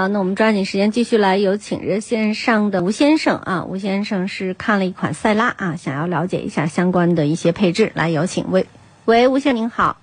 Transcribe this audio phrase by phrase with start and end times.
[0.00, 8.64] 好，那我们抓紧时间继续来有请热线上的吴先生啊，吴先生是看了一款塞拉啊，想要了解一下相关的一些配置，来有请喂
[9.04, 9.98] 喂，吴先生您好，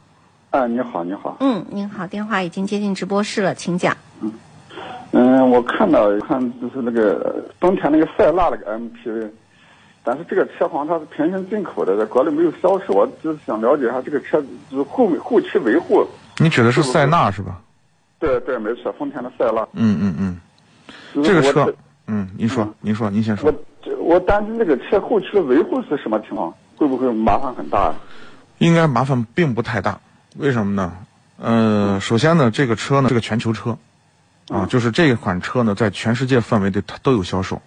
[0.51, 3.97] 啊，你好，你好，嗯，您好，电话已经接进直播室了，请讲。
[5.13, 9.27] 嗯，我看到看就是那个丰田那个塞纳那个 MPV，
[10.03, 14.39] 但是这个车好像它是平行进口的，在国内没有销售，我就是想了解一下这个车
[14.69, 16.05] 就是后后期维护。
[16.37, 17.59] 你指的是塞纳是吧？
[18.19, 19.67] 对对，没错，丰田的塞纳。
[19.73, 20.15] 嗯嗯
[21.15, 21.73] 嗯，这个车，
[22.07, 23.57] 嗯，您说，您说，您先说我。
[23.99, 27.95] 我担心这个车后期的维护是什么情况，会不会麻烦很大呀？
[28.57, 29.99] 应该麻烦并不太大，
[30.37, 30.93] 为什么呢？
[31.37, 33.77] 呃，首先呢，这个车呢是个全球车，
[34.47, 37.61] 啊，就是这款车呢在全世界范围内它都有销售，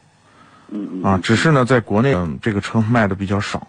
[0.68, 3.68] 嗯嗯啊，只是呢在国内嗯这个车卖的比较少，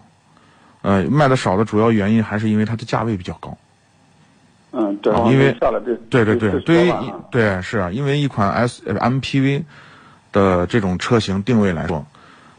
[0.80, 3.56] 呃，卖的少的主要原因还是因为它的价位比较高。
[5.10, 5.56] 嗯，对，因为
[6.08, 9.64] 对对对，对于一对是啊，因为一款 S 呃 MPV
[10.30, 12.04] 的这种车型定位来说，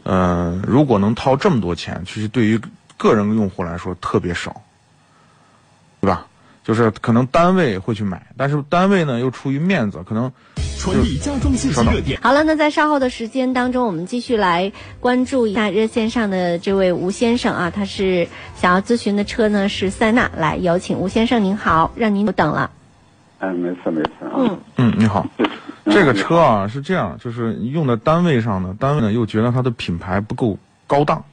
[0.02, 2.60] 呃，如果能掏这么多钱，其实对于
[2.96, 4.62] 个人用户来说特别少，
[6.00, 6.26] 对吧？
[6.62, 10.32] 就是可能单位会去买，但是单位呢又出于面子，可能
[10.84, 12.20] 传递家装信息热点。
[12.20, 22.70] 好了，那在稍后的时间当中，我们继续来关注一下热线上的这位吴先生啊，他是想要咨询的车呢是塞纳，来有请吴先生，您好，让您久等了。
[23.38, 24.36] 哎，没事没事啊。
[24.36, 25.48] 嗯嗯，你好，嗯
[25.86, 31.24] 这个车啊是这样，就是用在单位上呢，单位呢又觉得它的品牌不够高档，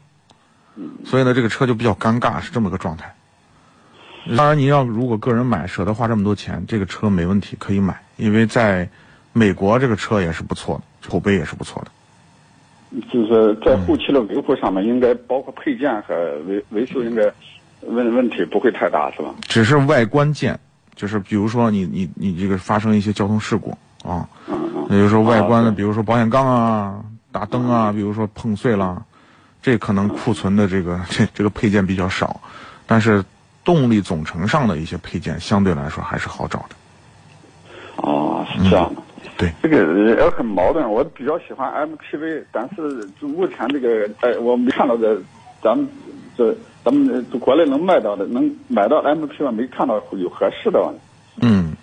[1.04, 3.14] 所以呢这个车就比较尴尬，是这么个状态。
[4.38, 8.88] 当然，您要如果个人买，舍得花这么多钱，这个车没问题，可以买，因为在
[9.34, 11.92] 美国这个车也是不错的，口碑也是不错的。
[13.10, 16.14] 就是在后期的维护上面，应该包括配件和
[16.46, 17.24] 维维修，应该
[17.82, 19.34] 问问题不会太大，是吧？
[19.44, 20.60] 只是外观件，
[20.94, 23.72] 就是比如说你你你这个发生一些交通事故
[24.04, 24.84] 啊，嗯嗯。
[24.90, 27.02] 也就是说外观的，啊比如说保险杠啊、
[27.32, 29.02] 大灯啊，比如说碰碎了，
[29.62, 32.42] 这可能库存的这个 这这个配件比较少，
[32.86, 33.24] 但是
[33.64, 36.76] 动力总成上的一些配件相对来说还是好找的。
[37.96, 39.02] 哦，是这样的。
[39.42, 40.90] 对，这个也很矛盾。
[40.90, 45.20] 我比较喜欢 MPV，但是就目前这个，哎，我没看到这，
[45.62, 45.88] 咱们
[46.38, 50.94] 这咱们这国内能卖到的，能买到 MPV，没看到有合适的。
[51.42, 51.74] 嗯，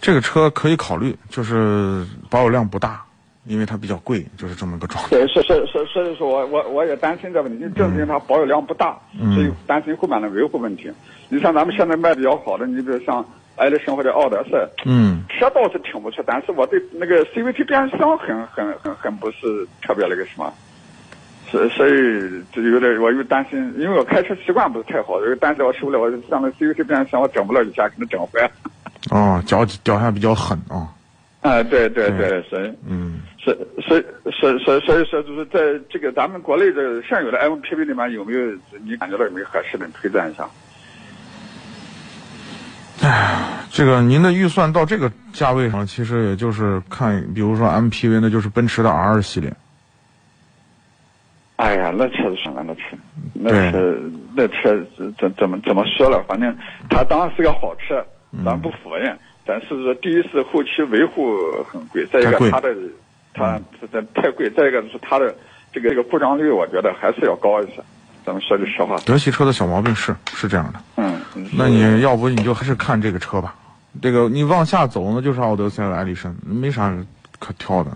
[0.00, 3.02] 这个车可以考虑，就是保有量不大，
[3.46, 5.10] 因为它比较贵，就是这么个状态。
[5.10, 8.98] 对，是是是，所以说我我我也担心这个问题，正是因为它保有量不大，
[9.34, 10.90] 所以担心后面的维护问题。
[11.28, 13.24] 你像咱们现在卖比较好的，你比如像
[13.58, 20.52] 爱丽绅或者奥德赛，嗯，车倒是挺不错，但是我对那个 CVT 变速箱很很很很不是特别那个什么，
[21.50, 21.92] 所所以
[22.52, 28.50] 就有点我又担心，因为我开车习惯不是太好，有担心我受不了，我像那 CVT 变速箱我整不了一下，可能整坏了。
[29.10, 30.92] 哦，脚脚下比较狠啊、
[31.40, 35.58] 啊，对对对，所以嗯，所以所以所所以所以说，就是在
[35.88, 38.40] 这个咱们国内的现有的 MPV 里面，有没有
[38.84, 40.46] 你感觉到有没有合适的推荐一下？
[43.70, 49.52] 这个您的预算到这个价位上，其实也就是看，比如说 MPV，那就是奔驰的 R 系列。
[51.56, 52.82] 哎呀，那车子什么那车，
[53.34, 53.98] 那车
[54.34, 54.86] 那车
[55.18, 56.22] 怎怎么怎么说了？
[56.28, 56.56] 反正
[56.88, 59.18] 它当然是个好车，嗯咱不否认。
[59.44, 62.74] 但是说，第一是后期维护很贵，再一个它的
[63.34, 65.34] 它这太贵，再一个就是它的
[65.72, 67.82] 这个这个故障率，我觉得还是要高一些。
[68.26, 70.78] 咱们说句实话，德系车的小毛病是是这样的。
[70.96, 71.07] 嗯，
[71.52, 73.54] 那你要不你就还是看这个车吧，
[74.00, 76.92] 这个你往下走呢，就是奥德赛和艾力绅，没啥
[77.38, 77.90] 可挑的。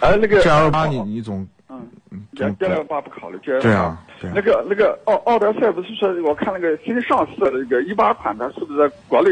[0.00, 1.80] 哎那个 G L 八你你总嗯，
[2.10, 4.32] 嗯别总别了八不考虑，这对啊对啊。
[4.36, 9.30] 那个那个奥奥德赛不是说，我看那个新上市的那个一八款，的是不是在国内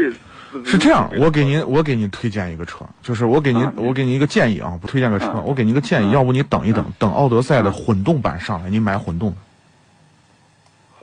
[0.65, 6.13] 是这样，我给您我给您推荐一个车，就是我给您啊我给您一个建议啊，不推荐个车啊，我给您一个建议，啊。
[6.13, 9.37] 要不你等一等，等奥德赛的混动版上来，你买混动的，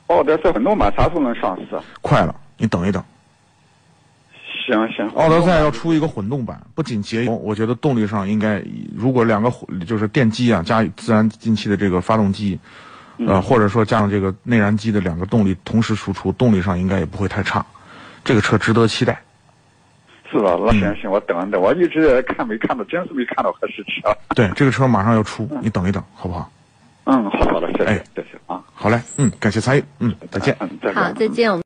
[0.09, 1.75] 奥德赛混动版啥时候能上市？
[1.75, 3.03] 啊快了，你等一等。
[4.67, 8.63] 行行，奥德赛要出一个混动版，不仅节油，我觉得动力上应该，
[8.97, 12.59] 如果两个混就是电机啊加自然进气的这个发动机，
[13.27, 17.65] 呃，或者说加上这个内燃机的两个动力同时输出，动力上应该也不会太差。
[18.25, 19.21] 这个车值得期待。
[20.31, 20.57] 是吧？
[20.59, 24.17] 那嗯行行，我等等，我一直在看没看到，真是没看到合适车。
[24.35, 26.51] 对，这个车马上要出，你等一等，好不好？
[27.05, 30.57] 嗯，好的，谢哎谢，谢谢啊，好嘞，嗯，感谢参与，嗯，再见。
[30.61, 30.95] 嗯，再见。
[30.95, 31.51] 好，再见。
[31.51, 31.63] 我们。